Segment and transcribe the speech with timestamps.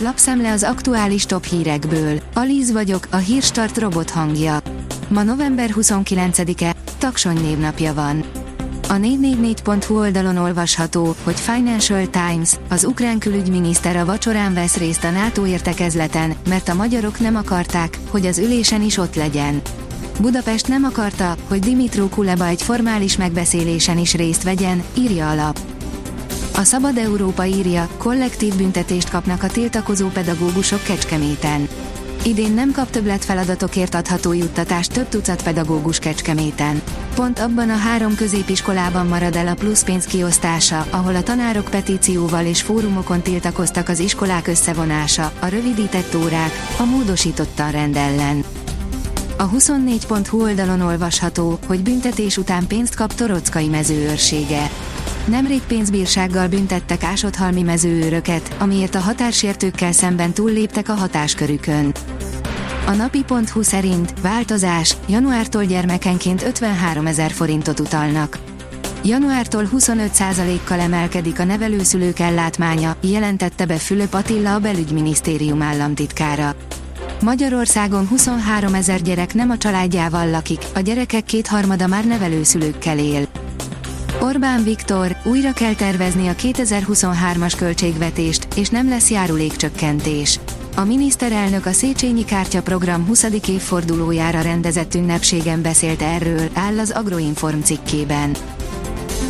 [0.00, 2.20] Lapszemle az aktuális top hírekből.
[2.34, 4.58] Alíz vagyok, a hírstart robot hangja.
[5.08, 8.24] Ma november 29-e, Taksony névnapja van.
[8.88, 15.10] A 444.hu oldalon olvasható, hogy Financial Times, az ukrán külügyminiszter a vacsorán vesz részt a
[15.10, 19.60] NATO értekezleten, mert a magyarok nem akarták, hogy az ülésen is ott legyen.
[20.20, 25.67] Budapest nem akarta, hogy Dimitro Kuleba egy formális megbeszélésen is részt vegyen, írja a lap.
[26.58, 31.68] A Szabad Európa írja, kollektív büntetést kapnak a tiltakozó pedagógusok Kecskeméten.
[32.24, 36.82] Idén nem kap többlet feladatokért adható juttatást több tucat pedagógus Kecskeméten.
[37.14, 42.62] Pont abban a három középiskolában marad el a pluszpénz kiosztása, ahol a tanárok petícióval és
[42.62, 48.44] fórumokon tiltakoztak az iskolák összevonása, a rövidített órák, a módosítottan rend ellen.
[49.36, 54.67] A 24.hu oldalon olvasható, hogy büntetés után pénzt kap Torockai mezőőrsége.
[55.28, 61.94] Nemrég pénzbírsággal büntettek ásodhalmi mezőőröket, amiért a határsértőkkel szemben túlléptek a hatáskörükön.
[62.86, 68.38] A napi.hu szerint változás, januártól gyermekenként 53 ezer forintot utalnak.
[69.04, 76.54] Januártól 25%-kal emelkedik a nevelőszülők ellátmánya, jelentette be Fülöp Attila a belügyminisztérium államtitkára.
[77.22, 83.28] Magyarországon 23 ezer gyerek nem a családjával lakik, a gyerekek kétharmada már nevelőszülőkkel él.
[84.20, 90.40] Orbán Viktor, újra kell tervezni a 2023-as költségvetést, és nem lesz járulékcsökkentés.
[90.76, 93.26] A miniszterelnök a Széchenyi Kártya program 20.
[93.48, 98.36] évfordulójára rendezett ünnepségen beszélt erről, áll az Agroinform cikkében.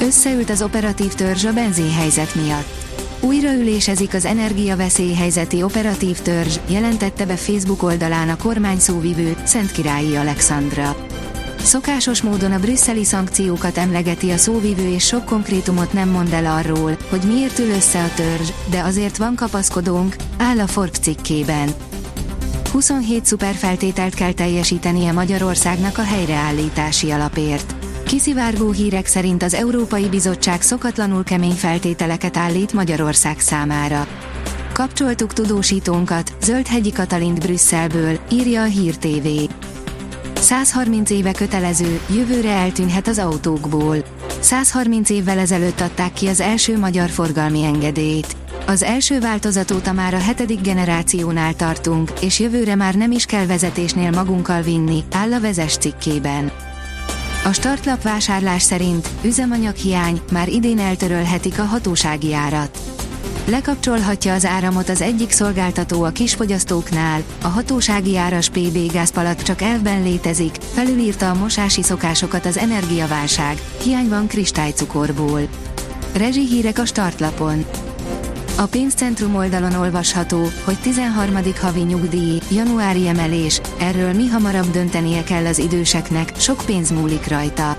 [0.00, 2.86] Összeült az operatív törzs a benzinhelyzet miatt.
[3.20, 11.07] Újraülésezik az energiaveszélyhelyzeti operatív törzs, jelentette be Facebook oldalán a kormány szóvivő, Szentkirályi Alexandra.
[11.68, 16.96] Szokásos módon a brüsszeli szankciókat emlegeti a szóvivő és sok konkrétumot nem mond el arról,
[17.08, 21.68] hogy miért ül össze a törzs, de azért van kapaszkodónk, áll a Forbes cikkében.
[22.72, 27.74] 27 szuperfeltételt kell teljesítenie Magyarországnak a helyreállítási alapért.
[28.06, 34.06] Kiszivárgó hírek szerint az Európai Bizottság szokatlanul kemény feltételeket állít Magyarország számára.
[34.72, 39.26] Kapcsoltuk tudósítónkat, Zöldhegyi Katalint Brüsszelből, írja a Hír TV.
[40.40, 43.96] 130 éve kötelező, jövőre eltűnhet az autókból.
[44.40, 48.36] 130 évvel ezelőtt adták ki az első magyar forgalmi engedélyt.
[48.66, 53.46] Az első változat óta már a hetedik generációnál tartunk, és jövőre már nem is kell
[53.46, 56.50] vezetésnél magunkkal vinni, áll a vezes cikkében.
[57.44, 62.78] A startlap vásárlás szerint üzemanyaghiány már idén eltörölhetik a hatósági árat.
[63.50, 70.02] Lekapcsolhatja az áramot az egyik szolgáltató a kisfogyasztóknál, a hatósági áras PB gázpalat csak elvben
[70.02, 75.40] létezik, felülírta a mosási szokásokat az energiaválság, hiány van kristálycukorból.
[76.32, 77.64] hírek a startlapon.
[78.56, 81.36] A pénzcentrum oldalon olvasható, hogy 13.
[81.60, 87.76] havi nyugdíj, januári emelés, erről mi hamarabb döntenie kell az időseknek, sok pénz múlik rajta.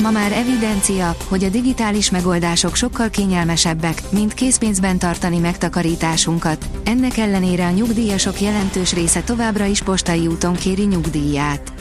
[0.00, 7.66] Ma már evidencia, hogy a digitális megoldások sokkal kényelmesebbek, mint készpénzben tartani megtakarításunkat, ennek ellenére
[7.66, 11.72] a nyugdíjasok jelentős része továbbra is postai úton kéri nyugdíját.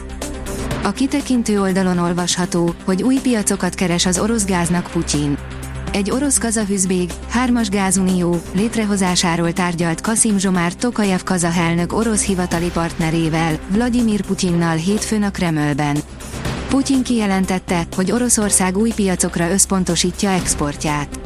[0.84, 5.38] A kitekintő oldalon olvasható, hogy új piacokat keres az orosz gáznak Putyin.
[5.91, 14.22] Egy orosz kazahüzbég, hármas gázunió létrehozásáról tárgyalt Kasim Zsomár Tokajev kazahelnök orosz hivatali partnerével, Vladimir
[14.22, 15.97] Putyinnal hétfőn a Kremlben.
[16.73, 21.19] Putyin kijelentette, hogy Oroszország új piacokra összpontosítja exportját.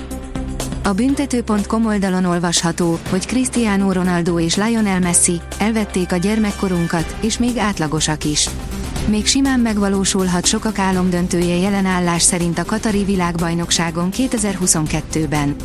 [0.84, 7.58] A büntető.com oldalon olvasható, hogy Cristiano Ronaldo és Lionel Messi elvették a gyermekkorunkat, és még
[7.58, 8.50] átlagosak is.
[9.06, 15.56] Még simán megvalósulhat sokak álomdöntője jelen állás szerint a Katari világbajnokságon 2022-ben.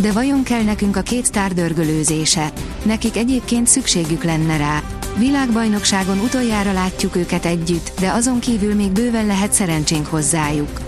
[0.00, 2.52] De vajon kell nekünk a két sztár dörgölőzése?
[2.82, 4.82] Nekik egyébként szükségük lenne rá.
[5.18, 10.80] Világbajnokságon utoljára látjuk őket együtt, de azon kívül még bőven lehet szerencsénk hozzájuk.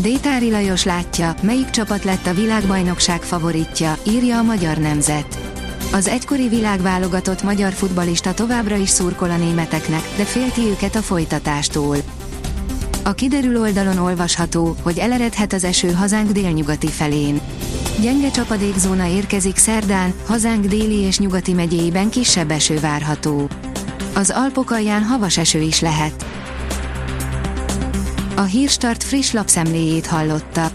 [0.00, 5.38] Détári Lajos látja, melyik csapat lett a világbajnokság favoritja, írja a Magyar Nemzet.
[5.92, 11.96] Az egykori világválogatott magyar futbalista továbbra is szurkol a németeknek, de félti őket a folytatástól.
[13.04, 17.40] A kiderül oldalon olvasható, hogy eleredhet az eső hazánk délnyugati felén.
[18.00, 23.48] Gyenge csapadékzóna érkezik szerdán, hazánk déli és nyugati megyéiben kisebb eső várható.
[24.14, 26.26] Az Alpok alján havas eső is lehet.
[28.36, 30.70] A Hírstart friss lapszemléjét hallotta.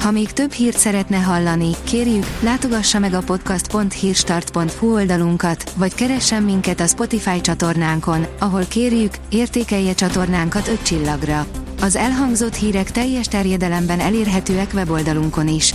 [0.00, 6.80] Ha még több hírt szeretne hallani, kérjük, látogassa meg a podcast.hírstart.hu oldalunkat, vagy keressen minket
[6.80, 11.46] a Spotify csatornánkon, ahol kérjük, értékelje csatornánkat 5 csillagra.
[11.80, 15.74] Az elhangzott hírek teljes terjedelemben elérhetőek weboldalunkon is.